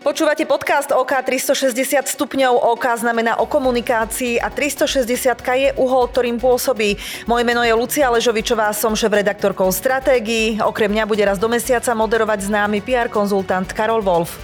[0.00, 1.76] Počúvate podcast OK 360
[2.08, 2.56] stupňov.
[2.72, 4.96] OK znamená o komunikácii a 360
[5.36, 6.96] je uhol, ktorým pôsobí.
[7.28, 10.56] Moje meno je Lucia Ležovičová, som šéf-redaktorkou stratégií.
[10.56, 14.40] Okrem mňa bude raz do mesiaca moderovať známy PR konzultant Karol Wolf.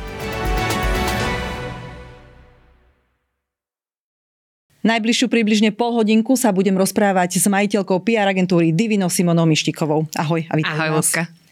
[4.84, 10.04] Najbližšiu približne pol hodinku sa budem rozprávať s majiteľkou PR agentúry Divino Simonou Mištikovou.
[10.20, 11.46] Ahoj a vítaj Ahoj, Lucia.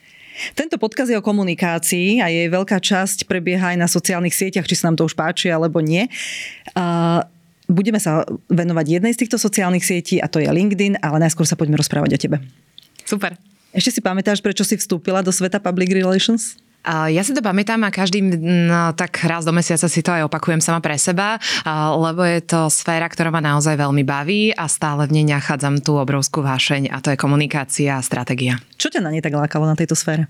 [0.58, 4.74] Tento podkaz je o komunikácii a jej veľká časť prebieha aj na sociálnych sieťach, či
[4.74, 6.10] sa nám to už páči alebo nie.
[7.64, 11.56] Budeme sa venovať jednej z týchto sociálnych sietí a to je LinkedIn, ale najskôr sa
[11.56, 12.36] poďme rozprávať o tebe.
[13.06, 13.38] Super.
[13.74, 16.58] Ešte si pamätáš, prečo si vstúpila do sveta public relations?
[16.84, 20.60] Ja si to pamätám a každý no, tak raz do mesiaca si to aj opakujem
[20.60, 21.40] sama pre seba,
[21.96, 25.96] lebo je to sféra, ktorá ma naozaj veľmi baví a stále v nej nachádzam tú
[25.96, 28.60] obrovskú vášeň a to je komunikácia a stratégia.
[28.76, 30.28] Čo ťa na nej tak lákalo na tejto sfére?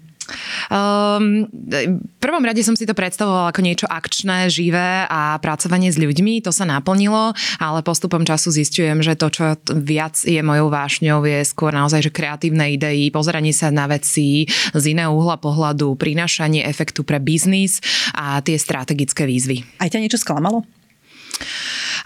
[0.72, 6.00] Um, v prvom rade som si to predstavovala ako niečo akčné, živé a pracovanie s
[6.00, 9.42] ľuďmi, to sa naplnilo, ale postupom času zistujem, že to, čo
[9.76, 14.84] viac je mojou vášňou, je skôr naozaj, že kreatívne idei, pozeranie sa na veci z
[14.88, 17.84] iného uhla pohľadu, prinášanie efektu pre biznis
[18.16, 19.62] a tie strategické výzvy.
[19.80, 20.64] Aj ťa niečo sklamalo?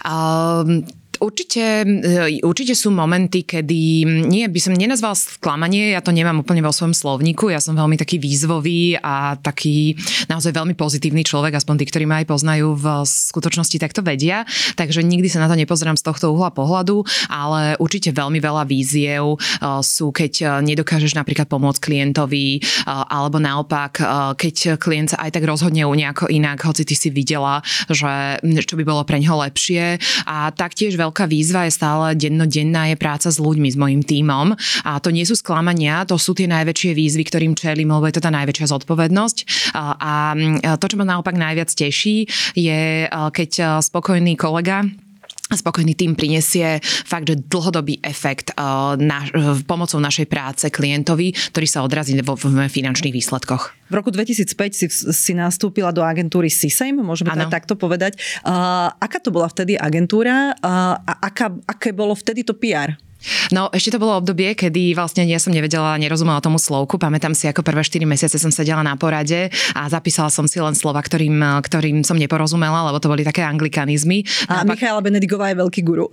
[0.03, 0.83] Um,
[1.19, 6.63] Určite, e, určite sú momenty, kedy nie, by som nenazval sklamanie, ja to nemám úplne
[6.63, 9.99] vo svojom slovníku, ja som veľmi taký výzvový a taký
[10.31, 14.47] naozaj veľmi pozitívny človek, aspoň tí, ktorí ma aj poznajú v skutočnosti, tak to vedia,
[14.79, 19.35] takže nikdy sa na to nepozerám z tohto uhla pohľadu, ale určite veľmi veľa víziev
[19.35, 19.37] e,
[19.83, 23.99] sú, keď e, nedokážeš napríklad pomôcť klientovi, alebo naopak,
[24.37, 27.59] keď klient sa aj tak rozhodne nejako inak, hoci ty si videla,
[27.89, 29.97] že čo by bolo pre ňoho lepšie.
[30.29, 34.53] A taktiež veľmi veľká výzva je stále dennodenná je práca s ľuďmi, s mojim tímom.
[34.85, 38.23] A to nie sú sklamania, to sú tie najväčšie výzvy, ktorým čelím, lebo je to
[38.23, 39.37] tá najväčšia zodpovednosť.
[39.73, 40.37] A
[40.77, 44.85] to, čo ma naopak najviac teší, je keď spokojný kolega
[45.49, 51.67] spokojný tým prinesie fakt, že dlhodobý efekt uh, na, uh, pomocou našej práce klientovi, ktorý
[51.67, 53.89] sa odrazí vo, v finančných výsledkoch.
[53.89, 57.49] V roku 2005 si, si nastúpila do agentúry CISEM, môžeme ano.
[57.49, 58.21] takto povedať.
[58.45, 62.93] Uh, aká to bola vtedy agentúra uh, a aká, aké bolo vtedy to PR?
[63.51, 66.95] No, ešte to bolo obdobie, kedy vlastne ja som nevedela, nerozumela tomu slovku.
[66.95, 70.71] Pamätám si, ako prvé 4 mesiace som sedela na porade a zapísala som si len
[70.71, 74.23] slova, ktorým, ktorým som neporozumela, lebo to boli také anglikanizmy.
[74.47, 74.79] A, a pak...
[74.79, 76.07] Michaela Benedigová je veľký guru.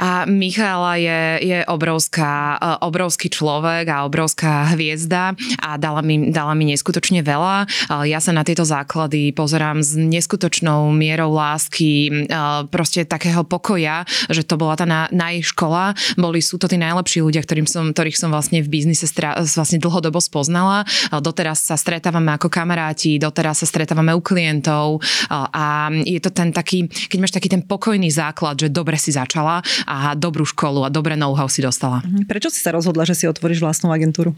[0.00, 6.56] A Michaela je, je obrovská, e, obrovský človek a obrovská hviezda a dala mi, dala
[6.56, 7.64] mi neskutočne veľa.
[7.64, 7.66] E,
[8.10, 12.34] ja sa na tieto základy pozerám s neskutočnou mierou lásky, e,
[12.72, 14.02] proste takého pokoja,
[14.32, 15.94] že to bola tá najškola.
[16.16, 19.36] Boli ktorí sú to tí najlepší ľudia, ktorým som, ktorých som vlastne v biznise stra,
[19.36, 20.88] vlastne dlhodobo spoznala.
[21.12, 26.88] Doteraz sa stretávame ako kamaráti, doteraz sa stretávame u klientov a je to ten taký,
[26.88, 31.12] keď máš taký ten pokojný základ, že dobre si začala a dobrú školu a dobré
[31.12, 32.00] know-how si dostala.
[32.08, 32.24] Mhm.
[32.24, 34.32] Prečo si sa rozhodla, že si otvoríš vlastnú agentúru?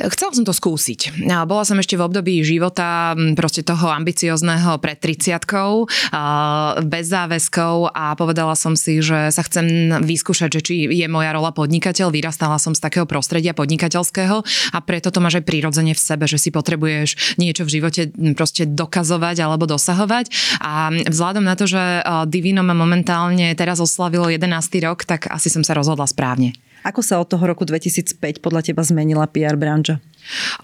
[0.00, 1.24] Chcela som to skúsiť.
[1.44, 5.42] Bola som ešte v období života proste toho ambiciozného pred 30
[6.86, 11.52] bez záväzkov a povedala som si, že sa chcem vyskúšať, že či je moja rola
[11.52, 12.12] podnikateľ.
[12.12, 16.38] Vyrastala som z takého prostredia podnikateľského a preto to máš aj prirodzene v sebe, že
[16.40, 20.58] si potrebuješ niečo v živote proste dokazovať alebo dosahovať.
[20.64, 21.82] A vzhľadom na to, že
[22.30, 24.46] Divino ma momentálne teraz oslavilo 11.
[24.86, 26.54] rok, tak asi som sa rozhodla správne.
[26.80, 30.00] Ako sa od toho roku 2005 podľa teba zmenila PR branža?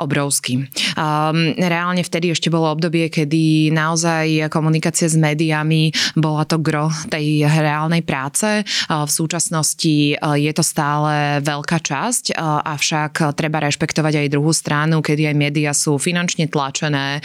[0.00, 0.66] Obrovský.
[0.96, 7.44] Um, reálne vtedy ešte bolo obdobie, kedy naozaj komunikácia s médiami bola to gro tej
[7.46, 8.62] reálnej práce.
[8.88, 15.00] Uh, v súčasnosti uh, je to stále veľká časť, avšak treba rešpektovať aj druhú stranu,
[15.00, 17.20] kedy aj médiá sú finančne tlačené,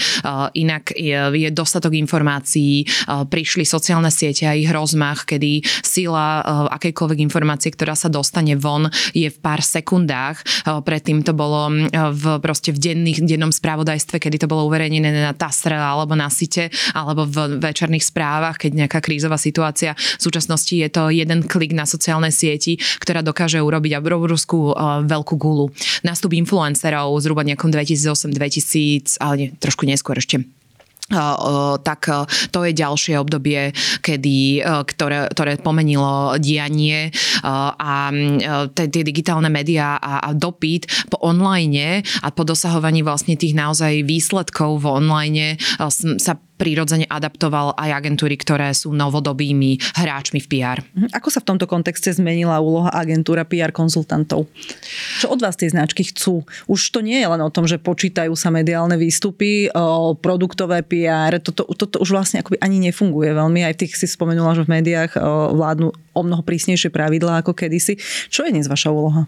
[0.53, 7.97] inak je, dostatok informácií, prišli sociálne siete a ich rozmach, kedy sila akejkoľvek informácie, ktorá
[7.97, 10.41] sa dostane von, je v pár sekundách.
[10.65, 15.75] Predtým to bolo v proste v denných, dennom správodajstve, kedy to bolo uverejnené na TASR
[15.75, 19.97] alebo na SITE alebo v večerných správach, keď nejaká krízová situácia.
[19.97, 25.35] V súčasnosti je to jeden klik na sociálnej sieti, ktorá dokáže urobiť obrovskú uh, veľkú
[25.35, 25.73] gulu.
[26.05, 30.45] Nástup influencerov zhruba nejakom 2008-2000, ale nie, trošku neskôr ešte
[31.84, 32.02] tak
[32.52, 37.11] to je ďalšie obdobie, kedy, ktoré, ktoré pomenilo dianie
[37.43, 38.09] a
[38.73, 44.81] tie digitálne médiá a, a dopyt po online a po dosahovaní vlastne tých naozaj výsledkov
[44.81, 45.46] v online
[45.91, 50.85] sa prirodzene adaptoval aj agentúry, ktoré sú novodobými hráčmi v PR.
[50.93, 51.09] Mhm.
[51.17, 54.46] Ako sa v tomto kontexte zmenila úloha agentúra PR konzultantov?
[55.17, 56.46] Čo od vás tie značky chcú?
[56.69, 59.73] Už to nie je len o tom, že počítajú sa mediálne výstupy,
[60.22, 63.66] produktové PR, toto, toto už vlastne akoby ani nefunguje veľmi.
[63.66, 65.17] Aj tých si spomenula, že v médiách
[65.58, 67.97] vládnu o mnoho prísnejšie pravidlá ako kedysi.
[68.29, 69.25] Čo je dnes vaša úloha?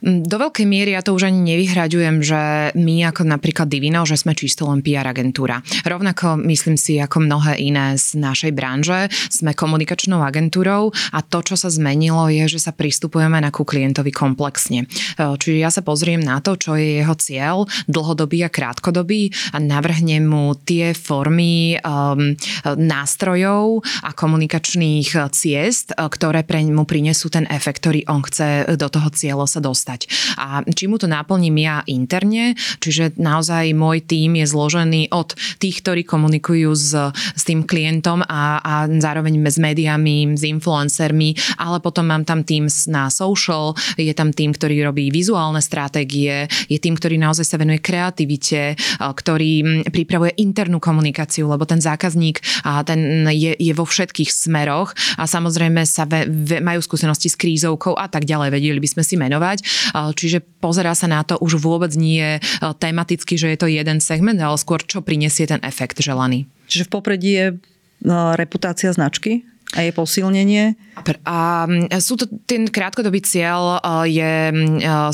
[0.00, 4.16] Mm, do veľkej miery ja to už ani nevyhraďujem, že my ako napríklad Divino, že
[4.16, 5.60] sme čisto len PR agentúra.
[5.84, 11.56] Rovnako myslím si ako mnohé iné z našej branže, sme komunikačnou agentúrou a to, čo
[11.56, 14.84] sa zmenilo, je, že sa pristupujeme na ku klientovi komplexne.
[14.84, 17.56] E, čiže ja sa pozriem na to, čo je jeho cieľ,
[17.88, 26.62] dlhodobý a krátkodobý a navrhnem mu tie formy um, nástrojov a komunikačných ciest, ktoré pre
[26.70, 30.10] mu prinesú ten efekt, ktorý on chce do toho cieľa sa dostať.
[30.38, 35.82] A či mu to naplním ja interne, čiže naozaj môj tím je zložený od tých,
[35.84, 42.06] ktorí komunikujú s, s tým klientom a, a zároveň s médiami, s influencermi, ale potom
[42.06, 47.18] mám tam tým na social, je tam tým, ktorý robí vizuálne stratégie, je tým, ktorý
[47.18, 52.40] naozaj sa venuje kreativite, ktorý pripravuje internú komunikáciu, lebo ten zákazník
[52.84, 57.96] ten je, je vo všetkých smeroch a samozrejme sa ve, ve, majú skúsenosti s krízovkou
[57.96, 59.64] a tak ďalej, vedeli by sme menovať.
[59.94, 62.38] Čiže pozerá sa na to už vôbec nie
[62.78, 66.50] tematicky, že je to jeden segment, ale skôr čo prinesie ten efekt želaný.
[66.70, 67.46] Čiže v popredí je
[68.36, 69.46] reputácia značky?
[69.70, 70.74] A jej posilnenie?
[71.24, 71.64] A
[72.02, 74.52] sú to, ten krátkodobý cieľ je,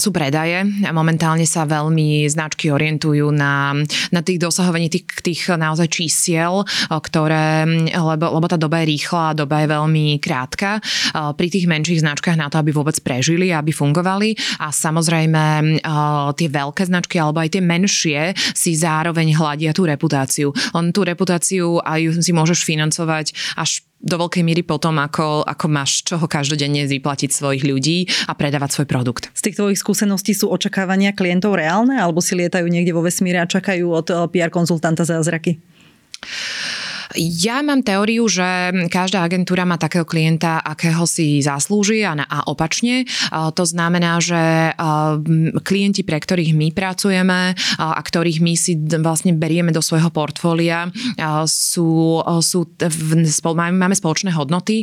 [0.01, 0.65] sú predaje.
[0.91, 3.77] Momentálne sa veľmi značky orientujú na,
[4.11, 9.63] na tých dosahovaní tých, tých naozaj čísiel, ktoré, lebo, lebo tá doba je rýchla, doba
[9.63, 10.81] je veľmi krátka.
[11.13, 14.35] Pri tých menších značkách na to, aby vôbec prežili, aby fungovali.
[14.65, 15.79] A samozrejme
[16.35, 20.51] tie veľké značky alebo aj tie menšie si zároveň hľadia tú reputáciu.
[20.75, 26.07] On tú reputáciu aj si môžeš financovať až do veľkej míry potom, ako, ako máš
[26.07, 29.35] čoho každodenne vyplatiť svojich ľudí a predávať svoj produkt.
[29.35, 33.51] Z tých tvojich skúseností sú očakávania klientov reálne alebo si lietajú niekde vo vesmíre a
[33.51, 35.59] čakajú od eh, PR konzultanta zázraky?
[37.15, 43.07] Ja mám teóriu, že každá agentúra má takého klienta, akého si zaslúži a, a opačne.
[43.31, 44.75] To znamená, že
[45.63, 50.91] klienti, pre ktorých my pracujeme a ktorých my si vlastne berieme do svojho portfólia,
[51.47, 52.59] sú, sú
[53.55, 54.83] máme spoločné hodnoty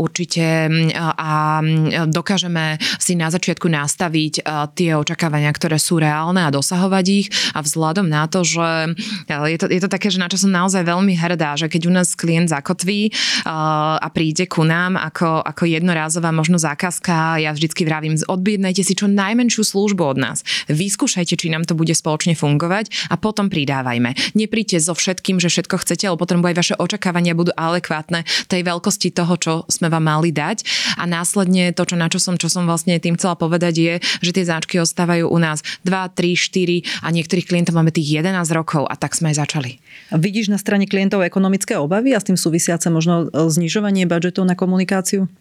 [0.00, 1.60] určite a
[2.08, 8.08] dokážeme si na začiatku nastaviť tie očakávania, ktoré sú reálne a dosahovať ich a vzhľadom
[8.08, 8.96] na to, že
[9.28, 11.92] je to, je to také, že na čo som naozaj veľmi hrdá, že keď u
[11.92, 17.82] nás klient zakotví uh, a príde ku nám ako, ako jednorázová možno zákazka, ja vždycky
[17.82, 20.46] vravím, odbiednajte si čo najmenšiu službu od nás.
[20.70, 24.14] Vyskúšajte, či nám to bude spoločne fungovať a potom pridávajme.
[24.38, 29.10] Nepríďte so všetkým, že všetko chcete, ale potom aj vaše očakávania budú adekvátne tej veľkosti
[29.10, 30.62] toho, čo sme vám mali dať.
[31.00, 34.30] A následne to, čo, na čo som, čo som vlastne tým chcela povedať, je, že
[34.30, 38.84] tie záčky ostávajú u nás 2, 3, 4 a niektorých klientov máme tých 11 rokov
[38.86, 39.80] a tak sme aj začali.
[40.12, 44.44] Vidíš na strane klientov ekonomické ekonomické obavy a s tým súvisiace možno e, znižovanie budžetov
[44.44, 45.32] na komunikáciu?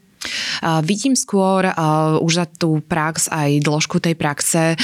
[0.84, 1.70] Vidím skôr
[2.20, 4.76] už za tú prax aj dĺžku tej praxe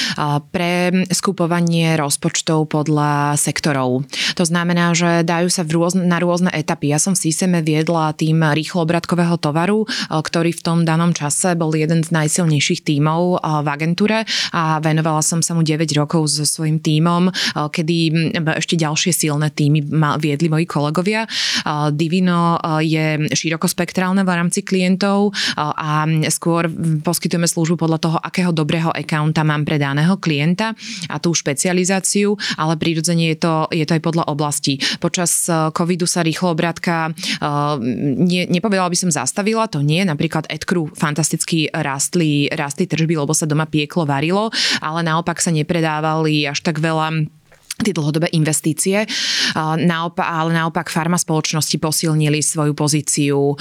[0.53, 4.05] pre skupovanie rozpočtov podľa sektorov.
[4.37, 6.93] To znamená, že dajú sa v rôzne, na rôzne etapy.
[6.93, 12.05] Ja som v systéme viedla tým rýchloobratkového tovaru, ktorý v tom danom čase bol jeden
[12.05, 17.33] z najsilnejších tímov v agentúre a venovala som sa mu 9 rokov so svojím tímom,
[17.53, 18.31] kedy
[18.61, 19.81] ešte ďalšie silné týmy
[20.21, 21.25] viedli moji kolegovia.
[21.91, 26.69] Divino je širokospektrálne v rámci klientov, a skôr
[27.01, 30.73] poskytujeme službu podľa toho, akého dobrého accounta mám pre daného klienta
[31.09, 34.79] a tú špecializáciu, ale prirodzene je to, je to aj podľa oblasti.
[35.01, 37.11] Počas e, covidu sa rýchlo obratka, e,
[38.23, 43.49] ne, nepovedala by som zastavila, to nie, napríklad Edcrew fantasticky rastli, rastli tržby, lebo sa
[43.49, 44.49] doma pieklo, varilo,
[44.79, 47.27] ale naopak sa nepredávali až tak veľa
[47.83, 49.05] tie dlhodobé investície,
[49.77, 53.53] naopak, ale naopak farma spoločnosti posilnili svoju pozíciu,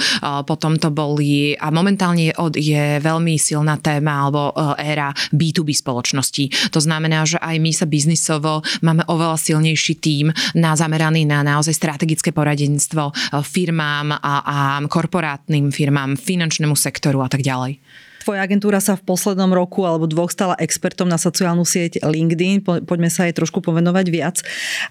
[0.47, 6.71] potom to boli a momentálne je, veľmi silná téma alebo e, éra B2B spoločnosti.
[6.71, 11.75] To znamená, že aj my sa biznisovo máme oveľa silnejší tím na zameraný na naozaj
[11.75, 13.13] strategické poradenstvo e,
[13.43, 17.79] firmám a, a korporátnym firmám, finančnému sektoru a tak ďalej.
[18.23, 22.63] Tvoja agentúra sa v poslednom roku alebo dvoch stala expertom na sociálnu sieť LinkedIn.
[22.63, 24.39] Poďme sa jej trošku povenovať viac.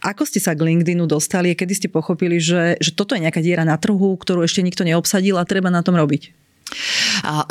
[0.05, 1.57] Ako ste sa k LinkedInu dostali?
[1.57, 5.41] Kedy ste pochopili, že, že toto je nejaká diera na trhu, ktorú ešte nikto neobsadil
[5.41, 6.42] a treba na tom robiť?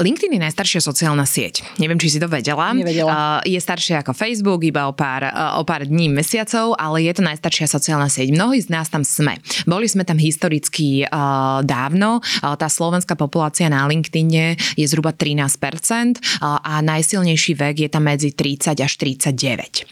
[0.02, 1.64] LinkedIn je najstaršia sociálna sieť.
[1.80, 2.76] Neviem, či si to vedela.
[2.76, 3.40] Nevedela.
[3.46, 7.68] Je staršia ako Facebook, iba o pár, o pár dní, mesiacov, ale je to najstaršia
[7.70, 8.34] sociálna sieť.
[8.36, 9.40] Mnohí z nás tam sme.
[9.64, 12.20] Boli sme tam historicky uh, dávno.
[12.42, 18.10] Uh, tá slovenská populácia na LinkedIne je zhruba 13% uh, a najsilnejší vek je tam
[18.10, 19.88] medzi 30 až 39.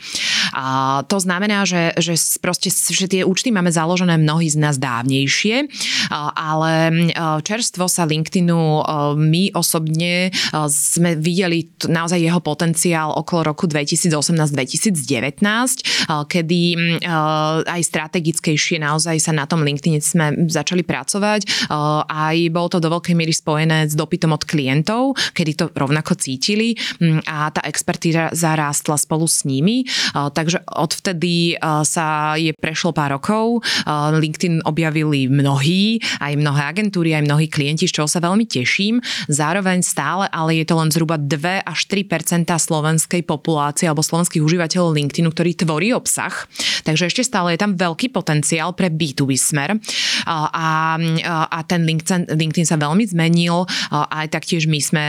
[0.53, 5.69] Uh, to znamená, že, že proste že tie účty máme založené mnohí z nás dávnejšie,
[6.36, 6.71] ale
[7.45, 8.83] čerstvo sa LinkedInu
[9.19, 17.07] my osobne eh, sme videli naozaj jeho potenciál okolo roku 2018-2019, eh, kedy eh,
[17.67, 21.69] aj strategickejšie naozaj sa na tom LinkedIn sme začali pracovať.
[22.07, 26.77] Aj bolo to do veľkej miery spojené s dopytom od klientov, kedy to rovnako cítili
[26.77, 29.83] hm, a tá expertíza zarástla spolu s nimi.
[30.13, 33.65] Takže odvtedy sa je prešlo pár rokov.
[33.89, 39.01] LinkedIn objavili mnohí, aj mnohé agentúry, aj mnohí klienti, z čoho sa veľmi teším.
[39.27, 44.95] Zároveň stále, ale je to len zhruba 2 až 3% slovenskej populácie alebo slovenských užívateľov
[44.95, 46.31] LinkedInu, ktorí tvorí obsah.
[46.87, 49.77] Takže ešte stále je tam veľký potenciál pre B2B smer.
[50.25, 50.95] A,
[51.47, 53.67] a ten LinkedIn, LinkedIn sa veľmi zmenil.
[53.91, 55.05] Aj taktiež my sme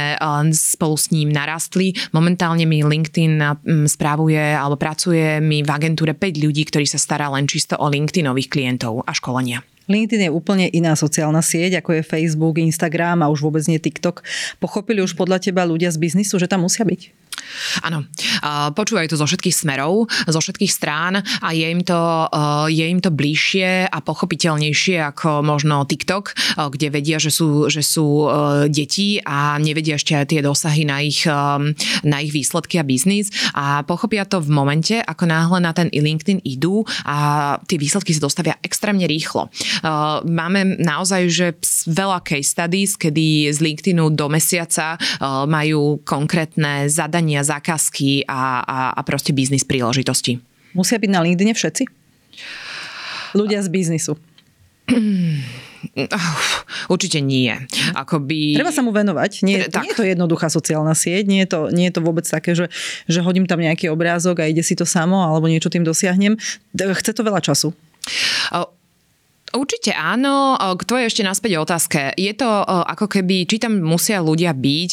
[0.51, 1.95] spolu s ním narastli.
[2.11, 3.39] Momentálne mi LinkedIn
[3.87, 8.51] správuje alebo pracuje mi v agentúre 5 ľudí, ktorí sa stará len čisto o LinkedInových
[8.51, 9.63] klientov a školenia.
[9.91, 14.23] LinkedIn je úplne iná sociálna sieť, ako je Facebook, Instagram a už vôbec nie TikTok.
[14.63, 17.30] Pochopili už podľa teba ľudia z biznisu, že tam musia byť?
[17.85, 18.07] Áno,
[18.75, 22.01] počúvajú to zo všetkých smerov, zo všetkých strán a je im to,
[22.71, 28.27] je im to bližšie a pochopiteľnejšie ako možno TikTok, kde vedia, že sú, že sú
[28.69, 31.25] deti a nevedia ešte tie dosahy na ich,
[32.03, 36.43] na ich výsledky a biznis a pochopia to v momente, ako náhle na ten LinkedIn
[36.43, 39.53] idú a tie výsledky sa dostavia extrémne rýchlo.
[40.27, 41.47] Máme naozaj, že
[41.87, 44.99] veľa case studies, kedy z LinkedInu do mesiaca
[45.47, 50.43] majú konkrétne zadania zadania, zákazky a, a, a proste biznis príležitosti.
[50.75, 51.87] Musia byť na LinkedIne všetci?
[53.39, 54.13] Ľudia z biznisu.
[56.91, 57.55] Určite nie.
[57.95, 58.59] Akoby...
[58.59, 59.47] Treba sa mu venovať.
[59.47, 59.87] Nie, tak.
[59.87, 62.67] nie je to jednoduchá sociálna sieť, nie je to, nie je to vôbec také, že,
[63.07, 66.35] že hodím tam nejaký obrázok a ide si to samo, alebo niečo tým dosiahnem.
[66.75, 67.71] Chce to veľa času.
[69.51, 70.55] Určite áno.
[70.59, 72.15] K tvojej ešte naspäť otázke.
[72.15, 74.91] Je to ako keby, či tam musia ľudia byť,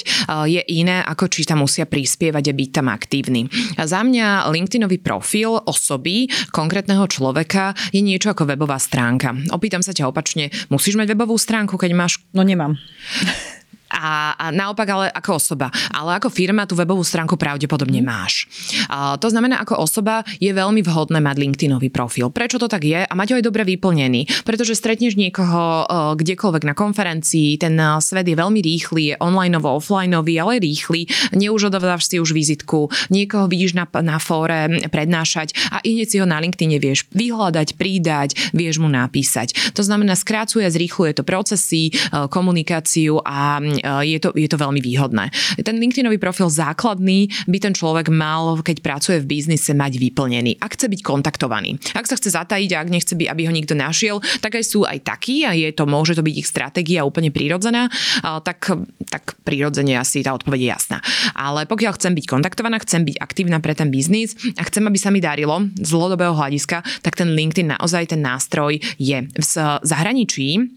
[0.49, 3.45] je iné, ako či tam musia prispievať a byť tam aktívni.
[3.77, 9.37] Za mňa LinkedInový profil osoby, konkrétneho človeka, je niečo ako webová stránka.
[9.53, 12.21] Opýtam sa ťa opačne, musíš mať webovú stránku, keď máš...
[12.33, 12.81] No nemám.
[13.87, 15.67] A, a naopak ale ako osoba.
[15.93, 18.07] Ale ako firma tú webovú stránku pravdepodobne mhm.
[18.07, 18.33] máš.
[18.91, 22.29] A to znamená, ako osoba je veľmi vhodné mať LinkedInový profil.
[22.31, 23.03] Prečo to tak je?
[23.03, 24.43] A mať ho aj dobre vyplnený.
[24.43, 30.59] Pretože stretneš niekoho kdekoľvek na konferencii, ten svet je veľmi rýchly, je online offlineový, ale
[30.61, 31.09] rýchly.
[31.33, 36.39] Neužodováš si už vizitku, niekoho vidíš na, na fóre prednášať a i si ho na
[36.39, 39.73] LinkedIne vieš vyhľadať, pridať, vieš mu napísať.
[39.75, 41.91] To znamená, skrácuje, zrýchluje to procesy,
[42.29, 45.29] komunikáciu a je to, je to veľmi výhodné.
[45.61, 50.57] Ten LinkedInový profil základný by ten človek mal, keď pracuje v biznise, mať vyplnený.
[50.61, 51.77] Ak chce byť kontaktovaný.
[51.93, 54.83] Ak sa chce zatajiť a ak nechce, by, aby ho niekto našiel, tak aj sú
[54.87, 57.89] aj takí a je to, môže to byť ich stratégia úplne prírodzená,
[58.43, 58.73] tak,
[59.07, 60.97] tak prírodzene asi tá odpoveď je jasná.
[61.37, 65.13] Ale pokiaľ chcem byť kontaktovaná, chcem byť aktívna pre ten biznis a chcem, aby sa
[65.13, 69.17] mi darilo z dlhodobého hľadiska, tak ten LinkedIn naozaj ten nástroj je.
[69.27, 69.45] V
[69.83, 70.69] zahraničí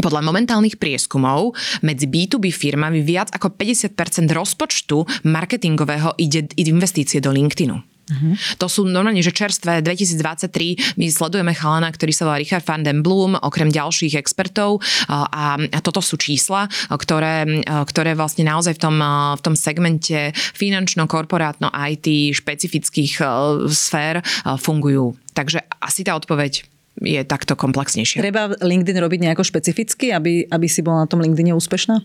[0.00, 3.96] podľa momentálnych prieskumov medzi B2B firmami viac ako 50%
[4.30, 7.96] rozpočtu marketingového ide investície do LinkedInu.
[8.06, 8.38] Uh-huh.
[8.62, 13.02] To sú normálne, že čerstvé 2023, my sledujeme chalana, ktorý sa volá Richard van den
[13.02, 14.78] Blum, okrem ďalších expertov
[15.10, 18.96] a, a toto sú čísla, ktoré, ktoré vlastne naozaj v tom,
[19.34, 23.26] v tom segmente finančno-korporátno IT špecifických
[23.74, 24.22] sfér
[24.62, 25.18] fungujú.
[25.34, 28.24] Takže asi tá odpoveď je takto komplexnejšie.
[28.24, 32.00] Treba LinkedIn robiť nejako špecificky, aby, aby si bola na tom LinkedIne úspešná?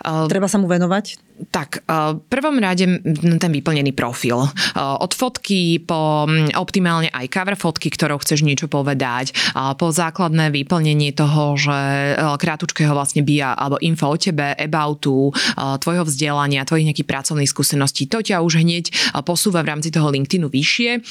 [0.00, 1.20] Treba sa mu venovať?
[1.52, 2.88] Tak, v prvom rade
[3.36, 4.40] ten vyplnený profil.
[4.76, 6.24] Od fotky po
[6.56, 9.36] optimálne aj cover fotky, ktorou chceš niečo povedať,
[9.76, 11.76] po základné vyplnenie toho, že
[12.16, 18.08] krátučkého vlastne bija alebo info o tebe, aboutu, tvojho vzdelania, tvojich nejakých pracovných skúseností.
[18.08, 18.88] To ťa už hneď
[19.28, 21.04] posúva v rámci toho LinkedInu vyššie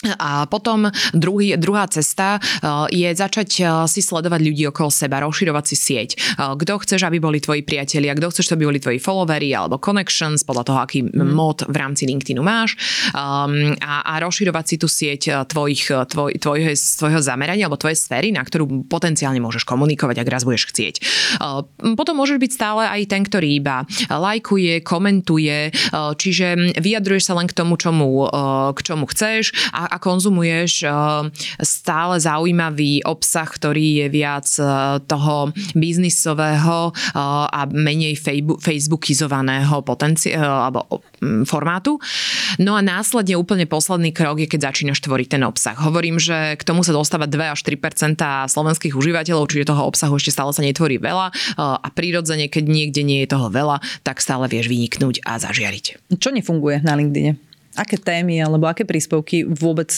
[0.00, 5.64] A potom druhý, druhá cesta eh, je začať eh, si sledovať ľudí okolo seba, rozširovať
[5.68, 6.10] si sieť.
[6.16, 10.40] Eh, kto chceš, aby boli tvoji priatelia, kto chceš, aby boli tvoji followery alebo connections,
[10.40, 11.36] podľa toho, aký mm.
[11.36, 12.80] mod v rámci LinkedInu máš
[13.12, 18.32] um, a, a rozširovať si tú sieť tvojich, tvoj, tvojho, tvojho zamerania alebo tvojej sféry,
[18.32, 20.94] na ktorú potenciálne môžeš komunikovať, ak raz budeš chcieť.
[21.36, 27.36] Uh, potom môžeš byť stále aj ten, ktorý iba lajkuje, komentuje, uh, čiže vyjadruješ sa
[27.36, 30.92] len k tomu, čomu, uh, k čomu chceš a a konzumuješ eh,
[31.60, 37.18] stále zaujímavý obsah, ktorý je viac eh, toho biznisového eh,
[37.50, 38.14] a menej
[38.62, 41.98] facebookizovaného potenci- alebo mm, formátu.
[42.62, 45.74] No a následne úplne posledný krok je, keď začínaš tvoriť ten obsah.
[45.74, 48.16] Hovorím, že k tomu sa dostáva 2 až 3%
[48.46, 53.24] slovenských užívateľov, čiže toho obsahu ešte stále sa netvorí veľa a prirodzene, keď niekde nie
[53.24, 56.14] je toho veľa, tak stále vieš vyniknúť a zažiariť.
[56.20, 57.49] Čo nefunguje na LinkedIn?
[57.78, 59.90] Aké témy alebo aké príspevky vôbec,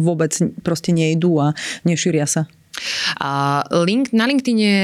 [0.00, 0.32] vôbec
[0.64, 1.52] proste nejdú a
[1.84, 2.48] nešíria sa?
[3.20, 4.74] A link, na LinkedIne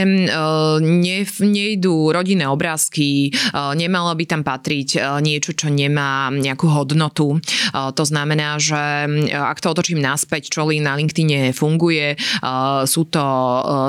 [0.80, 7.40] ne, nejdú rodinné obrázky, nemalo by tam patriť niečo, čo nemá nejakú hodnotu.
[7.74, 8.78] To znamená, že
[9.32, 12.14] ak to otočím naspäť, čo na LinkedIne funguje,
[12.84, 13.24] sú to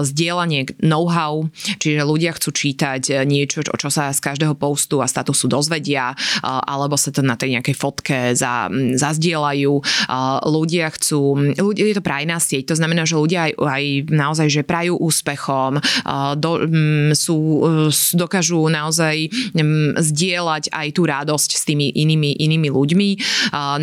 [0.05, 1.43] zdieľanie know-how,
[1.77, 7.11] čiže ľudia chcú čítať niečo, čo sa z každého postu a statusu dozvedia, alebo sa
[7.11, 9.73] to na tej nejakej fotke za, zazdielajú.
[10.49, 14.61] Ľudia chcú, ľudia, je to prajná sieť, to znamená, že ľudia aj, aj naozaj, že
[14.63, 15.81] prajú úspechom,
[16.39, 16.51] do,
[17.17, 17.37] sú,
[18.15, 19.27] dokážu naozaj
[19.99, 23.09] zdieľať aj tú radosť s tými inými, inými ľuďmi.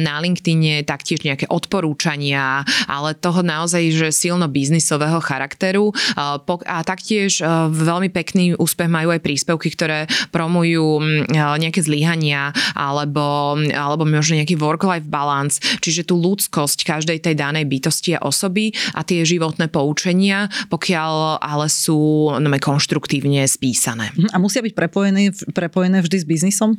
[0.00, 7.42] Na LinkedIne taktiež nejaké odporúčania, ale toho naozaj, že silno biznisového charakteru a taktiež
[7.72, 11.02] veľmi pekný úspech majú aj príspevky, ktoré promujú
[11.34, 18.14] nejaké zlyhania alebo, alebo možno nejaký work-life balance, čiže tú ľudskosť každej tej danej bytosti
[18.16, 24.14] a osoby a tie životné poučenia poučenia, pokiaľ ale sú no, konštruktívne spísané.
[24.30, 26.78] A musia byť prepojené, prepojené vždy s biznisom?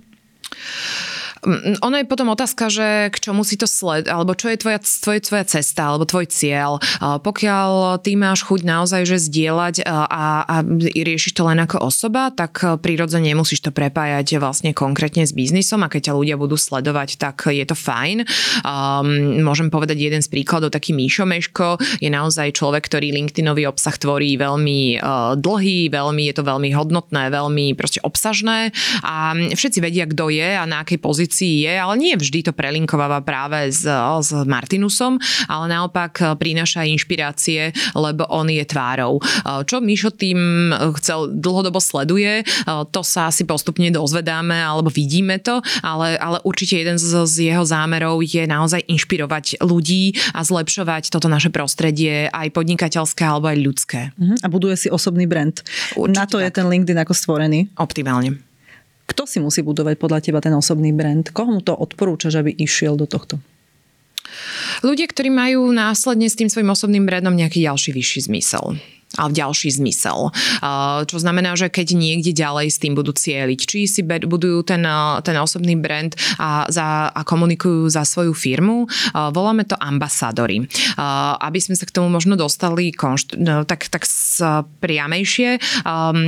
[1.46, 4.80] Mm, ono je potom otázka, že k čomu si to sled, alebo čo je tvoja,
[4.82, 6.82] tvoj, tvoja cesta, alebo tvoj cieľ.
[7.00, 10.56] Pokiaľ ty máš chuť naozaj, že zdieľať a, a
[10.94, 15.92] riešiš to len ako osoba, tak prirodzene nemusíš to prepájať vlastne konkrétne s biznisom a
[15.92, 18.26] keď ťa ľudia budú sledovať, tak je to fajn.
[18.66, 23.94] Um, môžem povedať jeden z príkladov, taký Míšo Meško je naozaj človek, ktorý LinkedInový obsah
[23.94, 28.74] tvorí veľmi uh, dlhý, veľmi, je to veľmi hodnotné, veľmi proste obsažné
[29.06, 32.56] a všetci vedia, kto je a na akej pozícii pozícii je, ale nie vždy to
[32.56, 35.20] prelinkováva práve s, s Martinusom,
[35.52, 39.20] ale naopak prináša inšpirácie, lebo on je tvárou.
[39.44, 42.48] Čo Mišo tým chcel dlhodobo sleduje,
[42.96, 47.68] to sa asi postupne dozvedáme alebo vidíme to, ale, ale určite jeden z, z jeho
[47.68, 54.00] zámerov je naozaj inšpirovať ľudí a zlepšovať toto naše prostredie aj podnikateľské alebo aj ľudské.
[54.16, 54.40] Uh-huh.
[54.40, 55.60] A buduje si osobný brand.
[56.00, 56.48] Určite Na to tak.
[56.48, 57.68] je ten LinkedIn ako stvorený.
[57.76, 58.47] Optimálne.
[59.18, 61.26] Kto si musí budovať podľa teba ten osobný brand?
[61.34, 63.42] Koho mu to odporúčaš, aby išiel do tohto?
[64.86, 68.78] Ľudia, ktorí majú následne s tým svojim osobným brandom nejaký ďalší vyšší zmysel
[69.18, 70.30] a ďalší zmysel.
[71.10, 74.86] Čo znamená, že keď niekde ďalej s tým budú cieliť, či si budujú ten,
[75.26, 78.86] ten osobný brand a, za, a komunikujú za svoju firmu,
[79.34, 80.70] voláme to ambasádory.
[81.42, 84.06] Aby sme sa k tomu možno dostali konšt- no, tak, tak
[84.78, 85.58] priamejšie,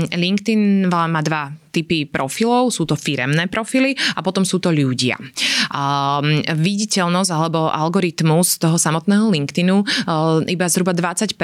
[0.09, 5.15] LinkedIn má dva typy profilov, sú to firemné profily a potom sú to ľudia.
[5.69, 11.37] Um, viditeľnosť alebo algoritmus toho samotného LinkedInu uh, iba zhruba 20%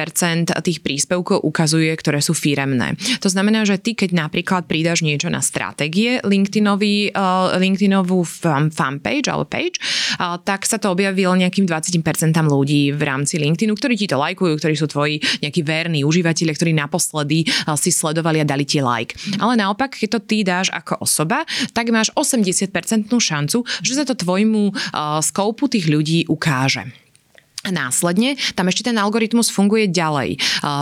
[0.65, 2.97] tých príspevkov ukazuje, ktoré sú firemné.
[3.21, 9.29] To znamená, že ty, keď napríklad pridaš niečo na stratégie LinkedInový, uh, LinkedInovú fan, fanpage
[9.29, 9.77] alebo page,
[10.17, 12.01] uh, tak sa to objavilo nejakým 20%
[12.45, 16.71] ľudí v rámci LinkedInu, ktorí ti to lajkujú, ktorí sú tvoji nejakí verní užívateľe, ktorí
[16.73, 19.13] naposledy uh, si sledovali a dali ti like.
[19.37, 22.71] Ale naopak, keď to ty dáš ako osoba, tak máš 80%
[23.07, 27.04] šancu, že sa to tvojmu uh, skoupu tých ľudí ukáže.
[27.69, 30.37] Následne tam ešte ten algoritmus funguje ďalej.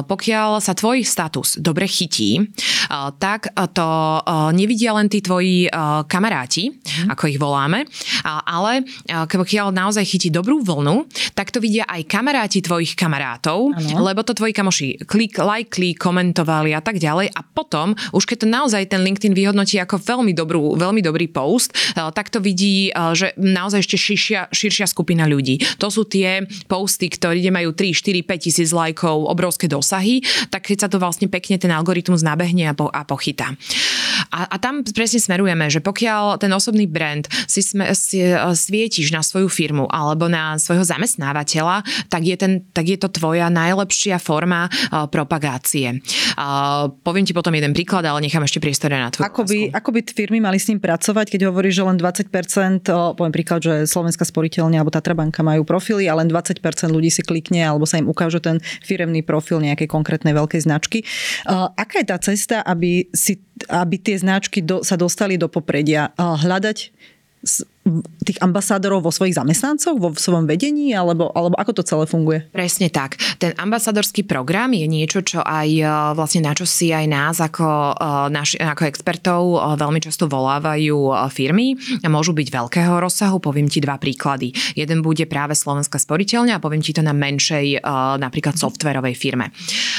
[0.07, 2.43] Pokiaľ sa tvoj status dobre chytí,
[3.19, 3.87] tak to
[4.55, 5.67] nevidia len tí tvoji
[6.07, 7.09] kamaráti, mm.
[7.13, 7.85] ako ich voláme,
[8.25, 14.03] ale pokiaľ naozaj chytí dobrú vlnu, tak to vidia aj kamaráti tvojich kamarátov, ano.
[14.03, 18.47] lebo to tvoji kamoši klik, lajkli, komentovali a tak ďalej a potom, už keď to
[18.47, 23.83] naozaj ten LinkedIn vyhodnotí ako veľmi, dobrú, veľmi dobrý post, tak to vidí, že naozaj
[23.83, 25.59] ešte širšia, širšia skupina ľudí.
[25.79, 30.77] To sú tie posty, ktoré majú 3, 4, 5 tisíc lajkov, obrovské dosahy, tak keď
[30.81, 33.53] sa to vlastne pekne ten algoritmus nabehne a, po, a pochytá.
[34.33, 38.25] A, a tam presne smerujeme, že pokiaľ ten osobný brand si, sme, si
[38.57, 43.53] svietiš na svoju firmu alebo na svojho zamestnávateľa, tak je, ten, tak je to tvoja
[43.53, 46.01] najlepšia forma uh, propagácie.
[46.33, 49.89] Uh, poviem ti potom jeden príklad, ale nechám ešte priestor na tvoju ako by, ako
[49.91, 54.23] by firmy mali s ním pracovať, keď hovoríš, že len 20%, poviem príklad, že Slovenská
[54.23, 58.07] sporiteľňa alebo Tatra banka majú profily a len 20% ľudí si klikne alebo sa im
[58.07, 61.03] ukáže ten firemný profil nejakej konkrétnej veľkej značky.
[61.75, 66.15] Aká je tá cesta, aby, si, aby tie značky do, sa dostali do popredia?
[66.15, 66.77] Hľadať
[68.23, 72.47] tých ambasádorov vo svojich zamestnancoch, vo svojom vedení, alebo, alebo ako to celé funguje?
[72.55, 73.19] Presne tak.
[73.35, 75.83] Ten ambasadorský program je niečo, čo aj e,
[76.15, 81.27] vlastne na čo si aj nás ako, e, naš, ako expertov e, veľmi často volávajú
[81.27, 81.75] firmy.
[82.07, 84.55] Môžu byť veľkého rozsahu, poviem ti dva príklady.
[84.79, 87.83] Jeden bude práve Slovenská sporiteľňa a poviem ti to na menšej
[88.21, 89.51] napríklad softverovej firme.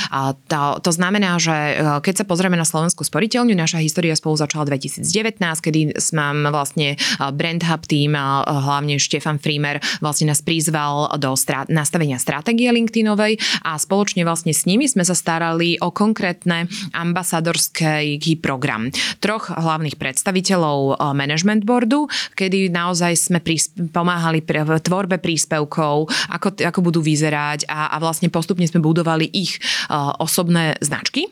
[0.09, 1.53] A to, to znamená, že
[2.01, 5.05] keď sa pozrieme na Slovenskú sporiteľňu, naša história spolu začala 2019,
[5.42, 6.97] kedy sme vlastne
[7.35, 7.82] brand hub
[8.14, 14.54] a hlavne Štefan Frimer vlastne nás prizval do strá- nastavenia stratégie LinkedInovej a spoločne vlastne
[14.54, 18.88] s nimi sme sa starali o konkrétne ambasadorský program.
[19.18, 22.06] Troch hlavných predstaviteľov management boardu,
[22.38, 28.30] kedy naozaj sme prís- pomáhali v tvorbe príspevkov, ako, ako budú vyzerať a, a vlastne
[28.30, 29.58] postupne sme budovali ich
[29.90, 31.26] uh, osobné značky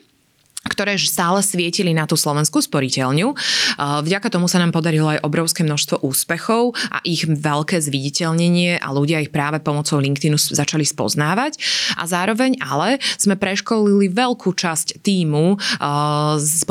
[0.63, 3.35] ktoré stále svietili na tú slovenskú sporiteľňu.
[3.79, 9.19] Vďaka tomu sa nám podarilo aj obrovské množstvo úspechov a ich veľké zviditeľnenie a ľudia
[9.19, 11.59] ich práve pomocou LinkedInu začali spoznávať.
[11.99, 15.59] A zároveň ale sme preškolili veľkú časť týmu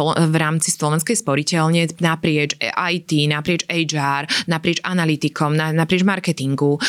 [0.09, 6.81] v rámci slovenskej sporiteľne naprieč IT, naprieč HR, naprieč analytikom, naprieč marketingu,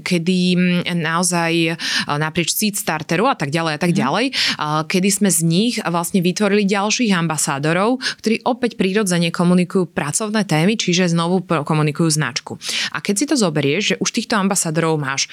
[0.00, 0.56] kedy
[0.96, 1.76] naozaj
[2.16, 3.98] naprieč seed starteru a tak ďalej a tak mhm.
[4.00, 4.26] ďalej,
[4.88, 11.10] kedy sme z nich vlastne vytvorili ďalších ambasádorov, ktorí opäť prirodzene komunikujú pracovné témy, čiže
[11.10, 12.56] znovu komunikujú značku.
[12.94, 15.26] A keď si to zoberieš, že už týchto ambasádorov máš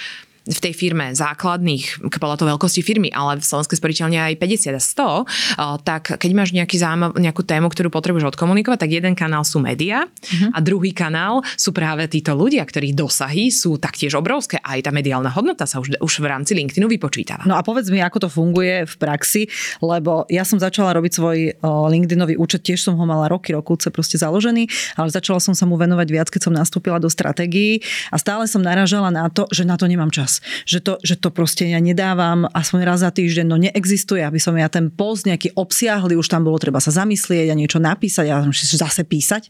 [0.47, 4.81] v tej firme základných, podľa to veľkosti firmy, ale v Slovenskej sporiteľne aj 50 a
[4.81, 9.59] 100, tak keď máš nejaký zájmav, nejakú tému, ktorú potrebuješ odkomunikovať, tak jeden kanál sú
[9.59, 10.55] médiá uh-huh.
[10.55, 15.27] a druhý kanál sú práve títo ľudia, ktorých dosahy sú taktiež obrovské aj tá mediálna
[15.35, 17.43] hodnota sa už, už v rámci LinkedInu vypočítava.
[17.43, 19.51] No a povedz mi, ako to funguje v praxi,
[19.83, 24.15] lebo ja som začala robiť svoj LinkedInový účet, tiež som ho mala roky, rokuce proste
[24.15, 28.47] založený, ale začala som sa mu venovať viac, keď som nastúpila do stratégií a stále
[28.47, 31.79] som naražala na to, že na to nemám čas že to, že to proste ja
[31.81, 36.27] nedávam aspoň raz za týždeň, no neexistuje, aby som ja ten post nejaký obsiahli, už
[36.27, 39.49] tam bolo treba sa zamyslieť a niečo napísať a zase písať.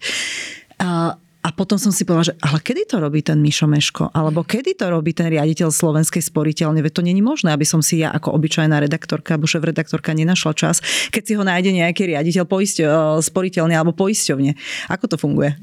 [0.81, 1.17] A,
[1.47, 4.11] a potom som si povedala, že ale kedy to robí ten Mišo Meško?
[4.11, 6.83] Alebo kedy to robí ten riaditeľ Slovenskej sporiteľne?
[6.83, 10.83] Veď to není možné, aby som si ja ako obyčajná redaktorka alebo šéf-redaktorka nenašla čas,
[11.07, 14.59] keď si ho nájde nejaký riaditeľ poisťo, e, sporiteľne alebo poisťovne.
[14.91, 15.55] Ako to funguje?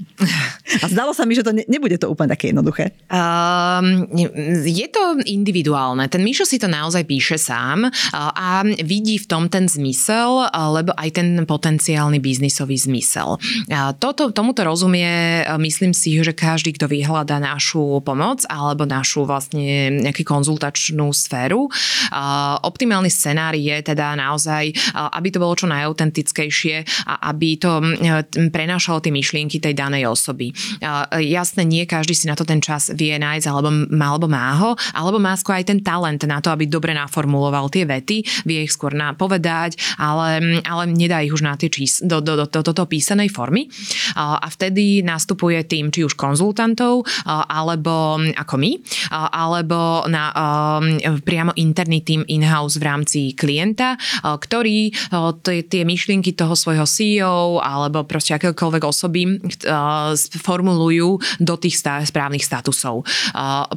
[0.81, 2.97] A zdalo sa mi, že to ne, nebude to úplne také jednoduché.
[3.12, 4.09] Um,
[4.64, 6.09] je to individuálne.
[6.09, 11.12] Ten Mišo si to naozaj píše sám a vidí v tom ten zmysel, lebo aj
[11.12, 13.37] ten potenciálny biznisový zmysel.
[14.01, 20.22] Toto, tomuto rozumie myslím si, že každý, kto vyhľada našu pomoc alebo našu vlastne nejakú
[20.22, 21.66] konzultačnú sféru,
[22.62, 27.82] optimálny scenár je teda naozaj, aby to bolo čo najautentickejšie a aby to
[28.54, 30.54] prenášalo tie myšlienky tej danej osoby.
[31.10, 33.70] Jasné, nie každý si na to ten čas vie nájsť alebo
[34.14, 37.82] alebo má ho, alebo má skôr aj ten talent na to, aby dobre naformuloval tie
[37.82, 42.38] vety, vie ich skôr napovedať, ale, ale nedá ich už na tie čís, do, do,
[42.38, 43.66] do, do, do, do písanej formy.
[44.14, 48.72] A vtedy nastupuje tým či už konzultantov, alebo ako my,
[49.11, 50.31] alebo na
[51.24, 54.92] priamo interný tým in-house v rámci klienta, ktorý
[55.44, 59.40] tie myšlienky toho svojho CEO alebo proste akékoľvek osoby
[60.40, 63.03] formulujú do tých správnych statusov.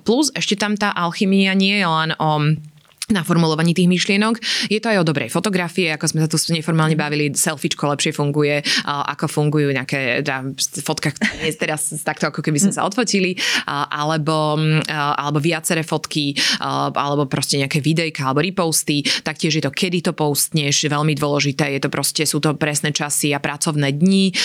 [0.04, 2.60] Plus ešte tam tá alchymia nie je len o
[3.08, 4.36] na formulovaní tých myšlienok.
[4.68, 8.60] Je to aj o dobrej fotografie, ako sme sa tu neformálne bavili, selfiečko lepšie funguje,
[8.84, 10.44] ako fungujú nejaké teda,
[10.84, 11.16] fotka,
[11.56, 14.60] teraz takto ako keby sme sa odfotili, alebo,
[14.92, 20.92] alebo viaceré fotky, alebo proste nejaké videjka alebo reposty, taktiež je to, kedy to postneš,
[20.92, 24.36] veľmi dôležité, je to proste, sú to presné časy a pracovné dni,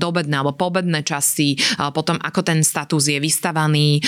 [0.00, 1.60] dobedné alebo pobedné časy,
[1.92, 4.00] potom ako ten status je vystavaný,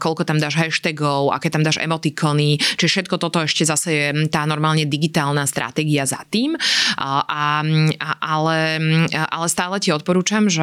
[0.00, 4.06] koľko tam dáš hashtagov, aké tam dáš emotikony, čiže všetko toto toto ešte zase je
[4.30, 6.54] tá normálne digitálna stratégia za tým.
[6.94, 7.42] A, a,
[8.22, 8.78] ale,
[9.10, 10.62] ale stále ti odporúčam, že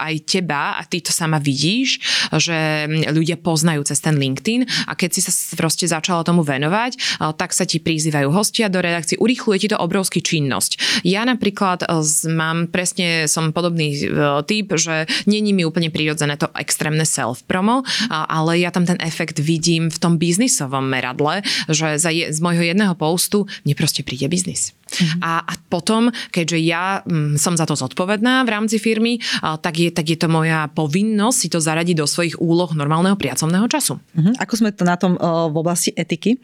[0.00, 2.00] aj teba, a ty to sama vidíš,
[2.32, 7.52] že ľudia poznajú cez ten LinkedIn a keď si sa proste začala tomu venovať, tak
[7.52, 11.04] sa ti prizývajú hostia do redakcie, urýchluje ti to obrovský činnosť.
[11.04, 11.84] Ja napríklad
[12.32, 14.00] mám presne, som podobný
[14.48, 19.92] typ, že není mi úplne prirodzené to extrémne self-promo, ale ja tam ten efekt vidím
[19.92, 24.72] v tom biznisovom meradle, že za je, z môjho jedného postu mne proste príde biznis.
[24.86, 25.18] Mm-hmm.
[25.18, 29.58] A, a potom, keďže ja m, mm, som za to zodpovedná v rámci firmy, a,
[29.58, 33.66] tak, je, tak je to moja povinnosť si to zaradiť do svojich úloh normálneho pracovného
[33.66, 33.98] času.
[33.98, 34.34] Mm-hmm.
[34.38, 36.38] Ako sme to na tom uh, v oblasti etiky?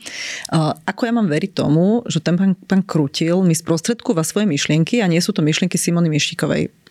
[0.51, 4.99] Uh, ako ja mám veriť tomu, že ten pán, pán Krutil mi sprostredkúva svoje myšlienky
[4.99, 6.83] a nie sú to myšlienky Simony Mišikovej?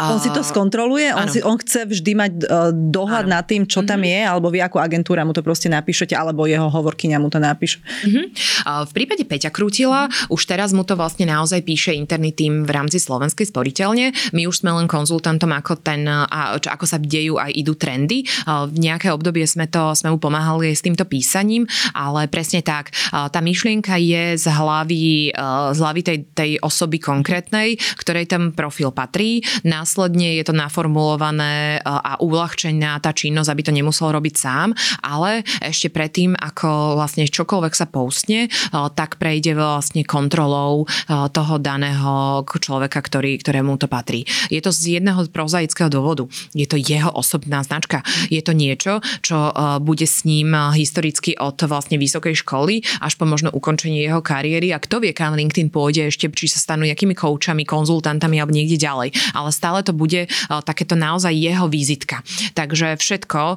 [0.00, 3.36] On si to skontroluje, on, si, on chce vždy mať uh, dohľad ano.
[3.36, 4.16] nad tým, čo tam mm-hmm.
[4.16, 7.76] je, alebo vy ako agentúra mu to proste napíšete, alebo jeho hovorkyňa mu to napíše.
[8.08, 8.24] Mm-hmm.
[8.64, 10.32] Uh, v prípade Peťa Krútila mm-hmm.
[10.32, 14.32] už teraz mu to vlastne naozaj píše interný tým v rámci Slovenskej sporiteľne.
[14.32, 18.24] My už sme len konzultantom, ako, ten, a, čo, ako sa dejú aj idú trendy.
[18.48, 22.96] Uh, v nejaké obdobie sme, to, sme mu pomáhali s týmto písaním, ale presne tak.
[23.12, 28.56] Uh, tá myšlienka je z hlavy, uh, z hlavy tej, tej osoby konkrétnej, ktorej ten
[28.56, 29.44] profil patrí.
[29.68, 34.70] Na následne je to naformulované e, a uľahčená tá činnosť, aby to nemusel robiť sám,
[35.02, 38.48] ale ešte predtým, ako vlastne čokoľvek sa postne, e,
[38.94, 44.22] tak prejde vlastne kontrolou e, toho daného človeka, ktorý, ktorému to patrí.
[44.46, 46.30] Je to z jedného prozaického dôvodu.
[46.54, 48.06] Je to jeho osobná značka.
[48.30, 53.48] Je to niečo, čo bude s ním historicky od vlastne vysokej školy až po možno
[53.48, 57.64] ukončenie jeho kariéry a kto vie, kam LinkedIn pôjde ešte, či sa stanú nejakými koučami,
[57.64, 59.16] konzultantami alebo niekde ďalej.
[59.32, 62.20] Ale stále stále to bude uh, takéto naozaj jeho vizitka.
[62.52, 63.56] Takže všetko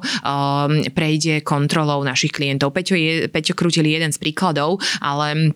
[0.96, 2.72] prejde kontrolou našich klientov.
[2.72, 5.52] Peťo, je, Peťo Krutil jeden z príkladov, ale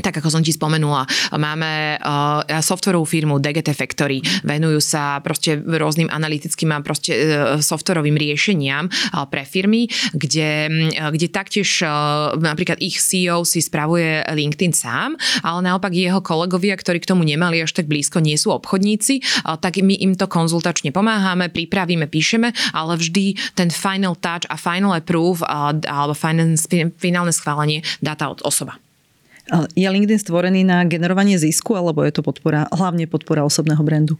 [0.00, 1.04] tak ako som ti spomenula,
[1.36, 7.24] máme uh, softwarovú firmu DGT Factory, venujú sa proste rôznym analytickým a proste uh,
[7.60, 9.86] softwarovým riešeniam uh, pre firmy,
[10.16, 16.24] kde, uh, kde taktiež uh, napríklad ich CEO si spravuje LinkedIn sám, ale naopak jeho
[16.24, 20.16] kolegovia, ktorí k tomu nemali až tak blízko, nie sú obchodníci, uh, tak my im
[20.16, 26.16] to konzultačne pomáhame, pripravíme, píšeme, ale vždy ten final touch a final approve uh, alebo
[26.96, 28.80] finálne schválenie dá tá osoba.
[29.74, 34.14] Je LinkedIn stvorený na generovanie zisku, alebo je to podpora, hlavne podpora osobného brandu?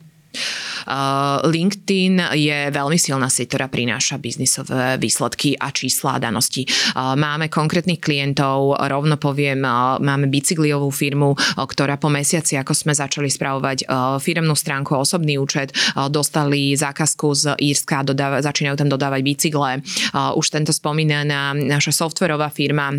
[1.42, 6.64] LinkedIn je veľmi silná sieť, ktorá prináša biznisové výsledky a čísla danosti.
[6.94, 9.58] Máme konkrétnych klientov, rovno poviem,
[9.98, 13.90] máme bicykliovú firmu, ktorá po mesiaci, ako sme začali spravovať
[14.22, 15.74] firemnú stránku, osobný účet,
[16.08, 19.82] dostali zákazku z Írska, dodáva, začínajú tam dodávať bicykle.
[20.14, 22.94] Už tento spomínaná naša softverová firma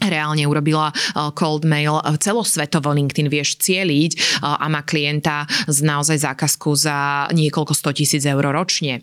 [0.00, 5.78] reálne urobila uh, cold mail uh, celosvetovo LinkedIn vieš cieliť uh, a má klienta z
[5.84, 9.02] naozaj zákazku za niekoľko 100 tisíc eur ročne.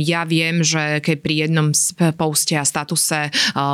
[0.00, 1.68] Ja viem, že keď pri jednom
[2.16, 3.30] poste a statuse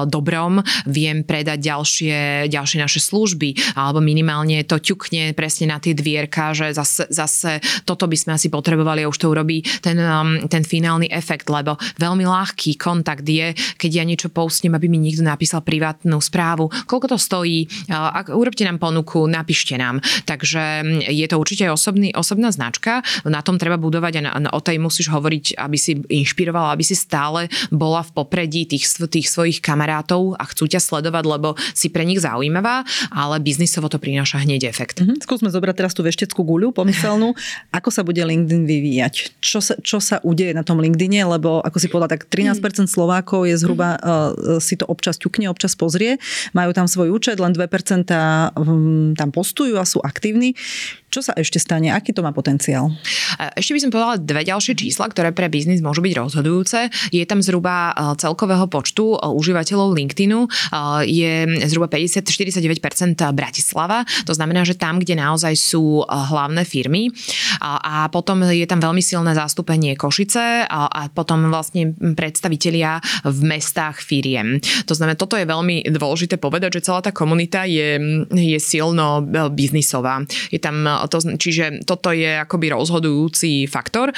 [0.06, 6.52] dobrom viem predať ďalšie, ďalšie naše služby alebo minimálne to ťukne presne na tie dvierka,
[6.52, 10.62] že zase, zase toto by sme asi potrebovali a už to urobí ten, um, ten
[10.62, 15.62] finálny efekt, lebo veľmi ľahký kontakt je, keď ja niečo postnem, aby mi niekto napísal
[15.62, 20.00] pri privátnu správu, koľko to stojí, ak urobte nám ponuku, napíšte nám.
[20.24, 25.12] Takže je to určite osobný, osobná značka, na tom treba budovať a o tej musíš
[25.12, 30.48] hovoriť, aby si inšpirovala, aby si stále bola v popredí tých, tých svojich kamarátov a
[30.48, 35.04] chcú ťa sledovať, lebo si pre nich zaujímavá, ale biznisovo to prináša hneď efekt.
[35.04, 35.20] Mm-hmm.
[35.20, 37.36] Skúsme zobrať teraz tú vešteckú guľu pomyselnú.
[37.76, 39.42] Ako sa bude LinkedIn vyvíjať?
[39.44, 41.26] Čo sa, čo sa udeje na tom LinkedIne?
[41.26, 45.65] Lebo ako si povedala, tak 13% Slovákov je zhruba, uh, si to občas ťukne, občas
[45.66, 46.22] občas pozrie,
[46.54, 50.54] majú tam svoj účet, len 2% hm, tam postujú a sú aktívni.
[51.16, 51.88] Čo sa ešte stane?
[51.88, 52.92] Aký to má potenciál?
[53.56, 56.92] Ešte by som povedala dve ďalšie čísla, ktoré pre biznis môžu byť rozhodujúce.
[57.08, 60.48] Je tam zhruba e, celkového počtu e, užívateľov LinkedInu e,
[61.08, 61.32] je
[61.72, 64.04] zhruba 50-49% Bratislava.
[64.28, 67.08] To znamená, že tam, kde naozaj sú hlavné firmy
[67.64, 74.60] a potom je tam veľmi silné zastúpenie Košice a potom vlastne predstavitelia v mestách firiem.
[74.84, 77.96] To znamená, toto je veľmi dôležité povedať, že celá tá komunita je,
[78.36, 79.24] je silno
[79.54, 80.20] biznisová.
[80.52, 84.10] Je tam to, čiže toto je akoby rozhodujúci faktor.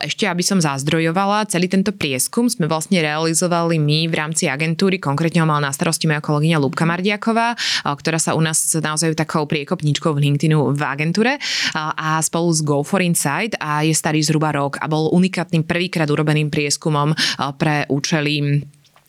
[0.00, 5.42] Ešte, aby som zazdrojovala, celý tento prieskum sme vlastne realizovali my v rámci agentúry, konkrétne
[5.42, 10.12] ho mal na starosti moja kolegyňa Lúbka Mardiaková, ktorá sa u nás naozaj takou priekopničkou
[10.12, 11.40] v LinkedInu v agentúre
[11.74, 16.08] a spolu s Go for Insight a je starý zhruba rok a bol unikátnym prvýkrát
[16.10, 17.16] urobeným prieskumom
[17.56, 18.62] pre účely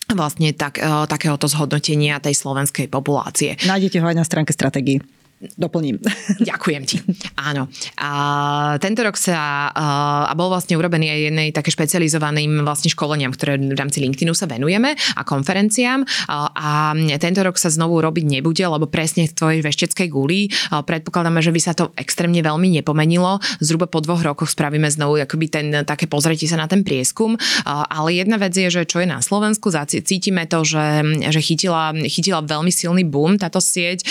[0.07, 0.79] vlastne tak,
[1.11, 3.59] takéhoto zhodnotenia tej slovenskej populácie.
[3.67, 5.03] Nájdete ho aj na stránke stratégie
[5.57, 6.01] doplním.
[6.49, 6.97] Ďakujem ti.
[7.37, 7.69] Áno.
[8.01, 8.09] A
[8.81, 13.77] tento rok sa a bol vlastne urobený aj jednej také špecializovaným vlastne školeniam, ktoré v
[13.77, 16.01] rámci LinkedInu sa venujeme a konferenciám.
[16.29, 21.53] A tento rok sa znovu robiť nebude, lebo presne v tvojej vešteckej guli predpokladáme, že
[21.53, 23.37] by sa to extrémne veľmi nepomenilo.
[23.61, 27.37] Zhruba po dvoch rokoch spravíme znovu akoby ten, také pozretie sa na ten prieskum.
[27.67, 32.41] Ale jedna vec je, že čo je na Slovensku, cítime to, že, že chytila, chytila
[32.41, 34.01] veľmi silný boom táto sieť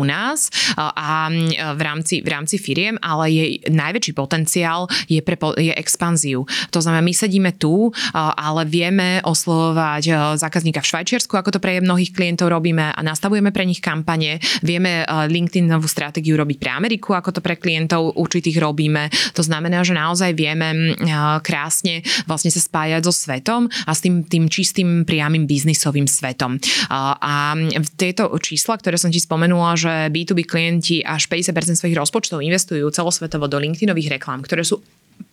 [0.00, 0.48] u nás
[0.80, 1.28] a
[1.76, 6.48] v rámci, v rámci firiem, ale jej najväčší potenciál je, pre, je expanziu.
[6.72, 12.16] To znamená, my sedíme tu, ale vieme oslovovať zákazníka v Švajčiarsku, ako to pre mnohých
[12.16, 14.40] klientov robíme a nastavujeme pre nich kampane.
[14.64, 19.12] Vieme LinkedInovú stratégiu robiť pre Ameriku, ako to pre klientov určitých robíme.
[19.36, 20.96] To znamená, že naozaj vieme
[21.44, 26.56] krásne vlastne sa spájať so svetom a s tým, tým čistým priamým biznisovým svetom.
[26.90, 27.58] A
[27.98, 32.86] tieto čísla, ktoré som ti spomenula, že že B2B klienti až 50% svojich rozpočtov investujú
[32.90, 34.78] celosvetovo do LinkedInových reklám, ktoré sú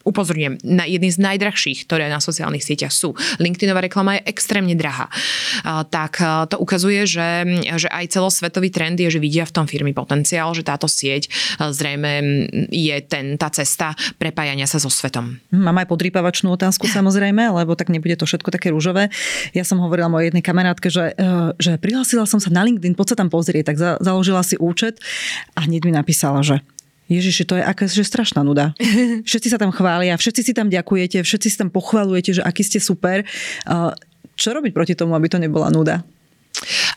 [0.07, 3.13] upozorňujem, na jedný z najdrahších, ktoré na sociálnych sieťach sú.
[3.43, 5.11] LinkedInová reklama je extrémne drahá.
[5.91, 7.43] Tak to ukazuje, že,
[7.75, 11.27] že aj celosvetový trend je, že vidia v tom firmy potenciál, že táto sieť
[11.59, 12.11] zrejme
[12.71, 15.39] je ten, tá cesta prepájania sa so svetom.
[15.51, 19.11] Mám aj podrýpavačnú otázku samozrejme, lebo tak nebude to všetko také rúžové.
[19.51, 23.15] Ja som hovorila mojej jednej kamarátke, že, e, že prihlásila som sa na LinkedIn, poď
[23.15, 24.99] sa tam pozrieť, tak za, založila si účet
[25.55, 26.63] a hneď mi napísala, že
[27.07, 28.75] Ježiši, to je aká že strašná nuda.
[29.29, 32.83] Všetci sa tam chvália, všetci si tam ďakujete, všetci si tam pochvalujete, že aký ste
[32.83, 33.23] super.
[34.37, 36.05] Čo robiť proti tomu, aby to nebola nuda?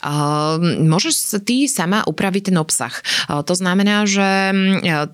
[0.01, 2.89] Uh, môžeš ty sama upraviť ten obsah.
[3.29, 4.25] Uh, to znamená, že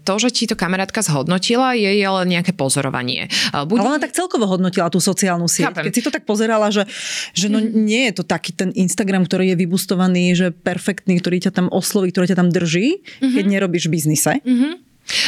[0.08, 3.28] to, že ti to kamarátka zhodnotila, je ale nejaké pozorovanie.
[3.52, 3.78] Uh, buď...
[3.84, 5.76] Ale ona tak celkovo hodnotila tú sociálnu sieť.
[5.76, 5.84] Chápem.
[5.92, 6.88] Keď si to tak pozerala, že,
[7.36, 11.52] že no, nie je to taký ten Instagram, ktorý je vybustovaný, že perfektný, ktorý ťa
[11.52, 13.36] tam osloví, ktorý ťa tam drží, uh-huh.
[13.36, 14.40] keď nerobíš v biznise.
[14.40, 14.80] Uh-huh.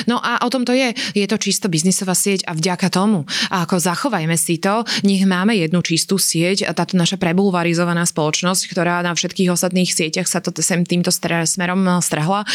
[0.08, 0.96] No a o tom to je.
[1.14, 3.28] Je to čisto biznisová sieť a vďaka tomu.
[3.54, 8.72] A ako zachovajme si to, nech máme jednu čistú sieť a táto naša prebulvarizovaná spoločnosť,
[8.72, 12.48] ktorá na všetkých ostatných sieťach sa to sem týmto smerom strhla.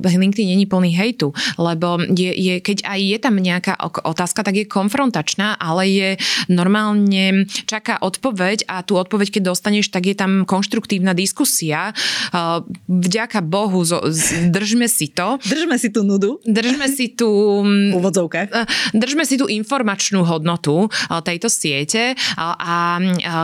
[0.00, 4.68] LinkedIn není plný hejtu, lebo je, je, keď aj je tam nejaká otázka, tak je
[4.68, 6.08] konfrontačná, ale je
[6.52, 11.96] normálne čaká odpoveď a tú odpoveď, keď dostaneš, tak je tam konštruktívna diskusia.
[12.86, 13.82] Vďaka Bohu,
[14.52, 15.40] držme si to.
[15.42, 16.38] Držme si tú nudu.
[16.44, 17.60] Drž držme si tú...
[17.66, 18.46] Mm, Uvodzovke.
[18.46, 22.98] Eh, držme si tú informačnú hodnotu eh, tejto siete a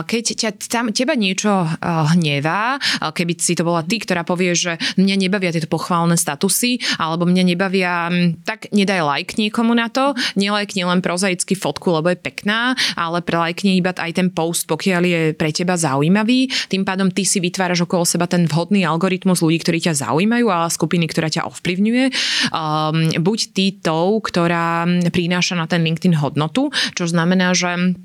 [0.07, 1.75] keď ťa, tam, teba niečo eh,
[2.15, 2.79] hnevá,
[3.11, 7.43] keby si to bola ty, ktorá povie, že mňa nebavia tieto pochválne statusy, alebo mňa
[7.43, 12.73] nebavia, mm, tak nedaj like niekomu na to, nelajkni len prozaicky fotku, lebo je pekná,
[12.95, 16.49] ale prelajkni iba aj ten post, pokiaľ je pre teba zaujímavý.
[16.69, 20.69] Tým pádom ty si vytváraš okolo seba ten vhodný algoritmus ľudí, ktorí ťa zaujímajú a
[20.69, 22.05] skupiny, ktorá ťa ovplyvňuje.
[22.53, 27.97] Um, buď ty tou, ktorá prináša na ten LinkedIn hodnotu, čo znamená, že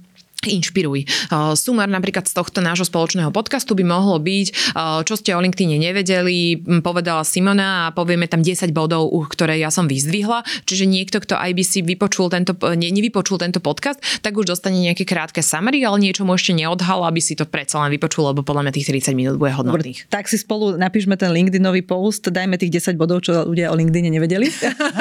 [0.43, 1.07] Inšpiruj.
[1.55, 4.75] Sumar napríklad z tohto nášho spoločného podcastu by mohlo byť,
[5.07, 9.87] čo ste o LinkedIne nevedeli, povedala Simona a povieme tam 10 bodov, ktoré ja som
[9.87, 10.43] vyzdvihla.
[10.67, 14.83] Čiže niekto, kto aj by si vypočul tento, ne, nevypočul tento podcast, tak už dostane
[14.83, 18.43] nejaké krátke summary, ale niečo mu ešte neodhal, aby si to predsa len vypočul, lebo
[18.43, 20.11] podľa mňa tých 30 minút bude hodnotných.
[20.11, 24.11] tak si spolu napíšme ten LinkedInový post, dajme tých 10 bodov, čo ľudia o LinkedIne
[24.11, 24.51] nevedeli,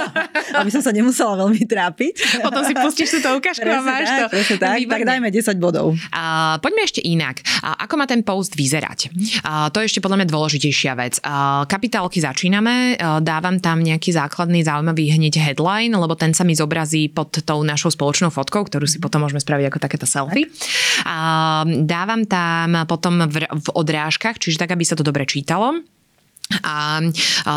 [0.62, 2.46] aby som sa nemusela veľmi trápiť.
[2.46, 4.62] Potom si pustíš túto ukážku a máš tak, to.
[4.62, 5.96] Tak, tak dajme 10 bodov.
[6.12, 7.42] A, poďme ešte inak.
[7.64, 9.10] A, ako má ten post vyzerať?
[9.48, 11.18] A, to je ešte podľa mňa dôležitejšia vec.
[11.24, 16.54] A, kapitálky začíname, a, dávam tam nejaký základný zaujímavý hneď headline, lebo ten sa mi
[16.54, 20.52] zobrazí pod tou našou spoločnou fotkou, ktorú si potom môžeme spraviť ako takéto selfie.
[21.08, 25.80] A, dávam tam potom v, v odrážkach, čiže tak, aby sa to dobre čítalo
[26.64, 27.00] a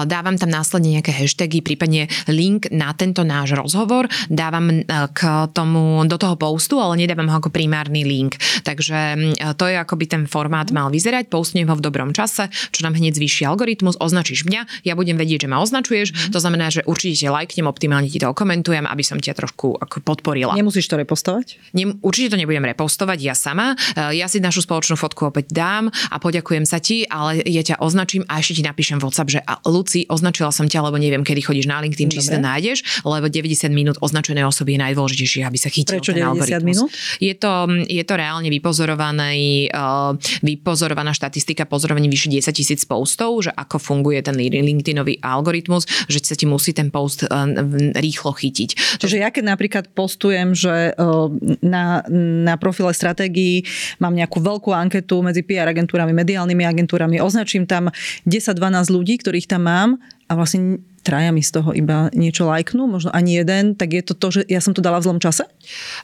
[0.06, 6.04] dávam tam následne nejaké hashtagy, prípadne link na tento náš rozhovor, dávam e, k tomu,
[6.06, 8.36] do toho postu, ale nedávam ho ako primárny link.
[8.62, 9.16] Takže
[9.56, 13.16] to je akoby ten formát mal vyzerať, postnem ho v dobrom čase, čo nám hneď
[13.16, 16.32] zvýši algoritmus, označíš mňa, ja budem vedieť, že ma označuješ, mm.
[16.34, 20.52] to znamená, že určite lajknem, optimálne ti to okomentujem, aby som ťa trošku ako podporila.
[20.52, 21.72] Nemusíš to repostovať?
[21.72, 25.88] Nem, určite to nebudem repostovať ja sama, e, ja si našu spoločnú fotku opäť dám
[26.12, 29.40] a poďakujem sa ti, ale ja ťa označím a ešte ti napíšem napíšem WhatsApp, že
[29.40, 32.28] a Luci, označila som ťa, lebo neviem, kedy chodíš na LinkedIn, či Dobre.
[32.28, 36.20] si to nájdeš, lebo 90 minút označené osoby je najdôležitejšie, aby sa chytil Prečo ten
[36.20, 36.68] 90 algoritmus.
[36.68, 36.90] minút?
[37.16, 37.52] Je to,
[37.88, 39.32] je to reálne vypozorované,
[39.72, 40.12] uh,
[40.44, 46.36] vypozorovaná štatistika pozorovaní vyše 10 tisíc postov, že ako funguje ten LinkedInový algoritmus, že sa
[46.36, 47.48] ti musí ten post uh,
[47.96, 49.00] rýchlo chytiť.
[49.00, 51.32] Čiže ja keď napríklad postujem, že uh,
[51.64, 52.04] na,
[52.44, 53.64] na profile stratégii
[54.04, 57.88] mám nejakú veľkú anketu medzi PR agentúrami, mediálnymi agentúrami, označím tam
[58.28, 59.90] 10-12 ľudí, ktorých tam mám
[60.26, 64.16] a vlastne traja mi z toho iba niečo lajknú, možno ani jeden, tak je to
[64.16, 65.44] to, že ja som to dala v zlom čase?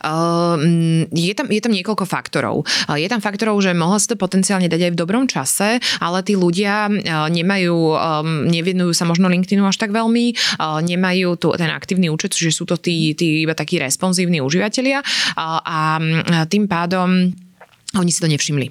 [0.04, 0.60] Uh,
[1.08, 2.68] je, tam, je tam niekoľko faktorov.
[2.84, 6.18] Uh, je tam faktorov, že mohla si to potenciálne dať aj v dobrom čase, ale
[6.20, 12.12] tí ľudia uh, nemajú, um, sa možno LinkedInu až tak veľmi, nemajú tu ten aktívny
[12.12, 15.00] účet, čiže sú to tí, tí iba takí responsívni užívateľia
[15.38, 15.96] a
[16.50, 17.32] tým pádom
[17.98, 18.66] oni si to nevšimli.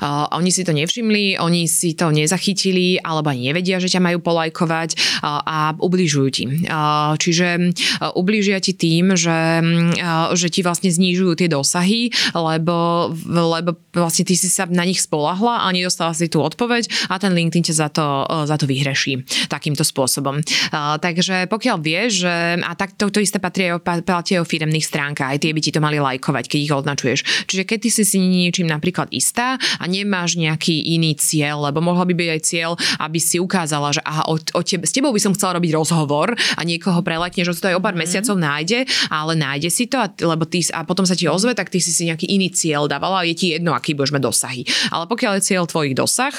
[0.00, 4.24] Uh, oni si to nevšimli, oni si to nezachytili, alebo ani nevedia, že ťa majú
[4.24, 6.44] polajkovať uh, a ubližujú ti.
[6.48, 9.60] Uh, čiže uh, ubližia ti tým, že,
[10.00, 15.04] uh, že ti vlastne znižujú tie dosahy, lebo, lebo vlastne ty si sa na nich
[15.04, 18.64] spolahla a nedostala si tú odpoveď a ten LinkedIn ťa za to, uh, za to
[18.64, 19.20] vyhreší
[19.52, 20.40] takýmto spôsobom.
[20.72, 24.48] Uh, takže pokiaľ vieš, že a tak to, to isté patrí aj o, patrí o
[24.48, 27.20] firemných stránkach, aj tie by ti to mali lajkovať, keď ich označuješ.
[27.52, 31.82] Čiže keď ty si si niečím niečím napríklad istá a nemáš nejaký iný cieľ, lebo
[31.82, 32.70] mohla by byť aj cieľ,
[33.02, 36.38] aby si ukázala, že aha, o, o tebe, s tebou by som chcela robiť rozhovor
[36.38, 38.02] a niekoho prelekne, že to aj o pár mm.
[38.06, 41.74] mesiacov nájde, ale nájde si to, a, lebo ty, a potom sa ti ozve, tak
[41.74, 44.62] ty si si nejaký iný cieľ dávala a je ti jedno, aký budeš mať dosahy.
[44.94, 46.34] Ale pokiaľ je cieľ tvojich dosah,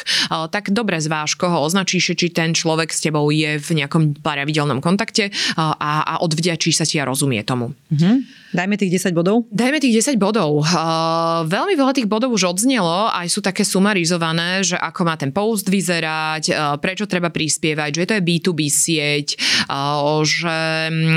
[0.48, 5.34] tak dobre zváž, koho označíš, či ten človek s tebou je v nejakom pravidelnom kontakte
[5.60, 7.74] a, a odvďačí sa ti a rozumie tomu.
[7.92, 8.43] Mm-hmm.
[8.54, 9.50] Dajme tých 10 bodov?
[9.50, 10.62] Dajme tých 10 bodov.
[10.62, 15.34] Uh, veľmi veľa tých bodov už odznelo, aj sú také sumarizované, že ako má ten
[15.34, 19.42] post vyzerať, uh, prečo treba prispievať, že to je B2B sieť,
[19.74, 20.54] uh, že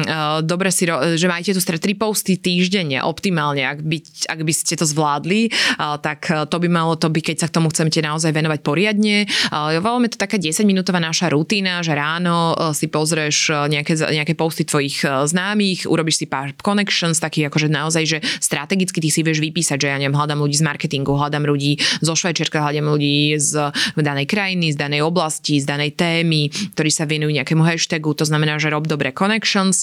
[0.09, 4.01] uh, dobre si, že majte tu stred 3 posty týždenne, optimálne, ak by,
[4.32, 7.61] ak by ste to zvládli, uh, tak to by malo to by, keď sa k
[7.61, 9.28] tomu chcete naozaj venovať poriadne.
[9.53, 14.64] Uh, voláme to taká 10-minútová naša rutina, že ráno uh, si pozrieš nejaké, nejaké posty
[14.64, 19.83] tvojich známych, urobíš si pár connections, taký akože naozaj, že strategicky ty si vieš vypísať,
[19.83, 24.31] že ja neviem, hľadám ľudí z marketingu, hľadám ľudí zo Švajčiarska, hľadám ľudí z danej
[24.31, 26.49] krajiny, z danej oblasti, z danej témy,
[26.79, 29.83] ktorí sa venujú nejakému hashtagu, to znamená, že rob dobré connections.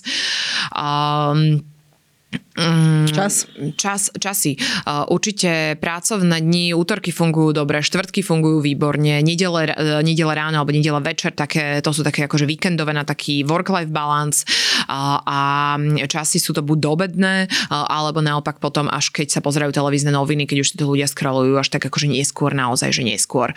[0.72, 1.73] Um,
[3.10, 3.50] čas?
[3.76, 4.58] Čas, časy.
[4.86, 10.72] Uh, určite pracovné dni, útorky fungujú dobre, štvrtky fungujú výborne, nedele, uh, nedele ráno alebo
[10.72, 14.46] nedele večer, také, to sú také akože víkendové na taký work-life balance
[14.86, 15.40] uh, a
[16.06, 17.36] časy sú to buď dobedné,
[17.70, 21.58] alebo naopak potom až keď sa pozerajú televízne noviny, keď už si to ľudia scrollujú
[21.58, 23.52] až tak akože neskôr, naozaj, že neskôr.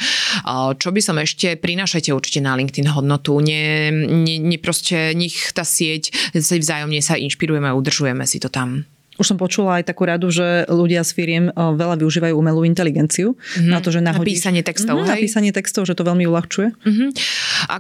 [0.77, 5.63] Čo by som ešte, prinašajte určite na LinkedIn hodnotu, nie, nie, nie proste, nech tá
[5.63, 8.66] sieť, vzájomne sa inšpirujeme a udržujeme si to tam.
[8.67, 8.87] um,
[9.17, 13.73] Už som počula aj takú radu, že ľudia s firiem veľa využívajú umelú inteligenciu mm-hmm.
[13.73, 14.45] na to, že nahodíš...
[14.45, 16.69] Napísanie textov, mm-hmm, Napísanie textov, že to veľmi uľahčuje.
[16.77, 17.09] Mm-hmm.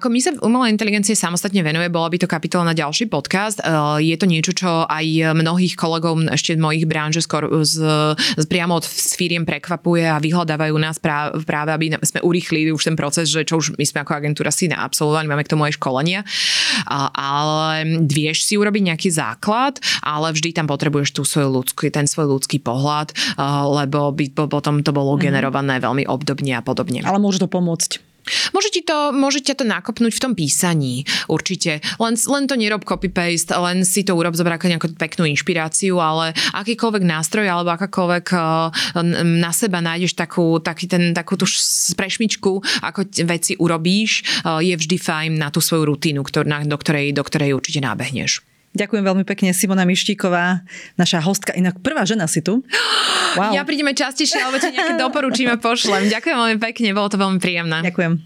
[0.00, 3.60] Ako my sa umelej inteligencie samostatne venuje, bola by to kapitola na ďalší podcast.
[4.00, 7.84] Je to niečo, čo aj mnohých kolegov ešte v mojich branže skôr z,
[8.16, 12.96] z priamo od firiem prekvapuje a vyhľadávajú nás práve, práve, aby sme urýchlili už ten
[12.96, 16.24] proces, že čo už my sme ako agentúra si absolvovali, máme k tomu aj školenia.
[17.12, 22.38] Ale vieš si urobiť nejaký základ, ale vždy tam potrebuješ tú svoj ľudský, ten svoj
[22.38, 23.12] ľudský pohľad,
[23.66, 25.22] lebo by potom to bolo mhm.
[25.26, 27.02] generované veľmi obdobne a podobne.
[27.02, 28.06] Ale môže to pomôcť.
[28.50, 31.78] Môže, ti to, môže ťa to nakopnúť v tom písaní, určite.
[32.02, 36.34] Len, len to nerob copy-paste, len si to urob, zober ako nejakú peknú inšpiráciu, ale
[36.50, 38.26] akýkoľvek nástroj alebo akákoľvek
[39.22, 45.32] na seba nájdeš takú, taký ten, takú tú sprešmičku, ako veci urobíš, je vždy fajn
[45.38, 48.42] na tú svoju rutínu, ktor, na, do, ktorej, do ktorej určite nábehneš.
[48.76, 50.60] Ďakujem veľmi pekne, Simona Mištíková,
[51.00, 52.60] naša hostka, inak prvá žena si tu.
[53.36, 53.52] Wow.
[53.52, 56.08] Ja prídeme častejšie, alebo ti nejaké doporučíme, pošlem.
[56.08, 57.84] Ďakujem veľmi pekne, bolo to veľmi príjemné.
[57.84, 58.24] Ďakujem.